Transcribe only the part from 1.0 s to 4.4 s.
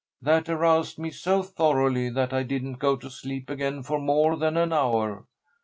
so thoroughly that I didn't go to sleep again for more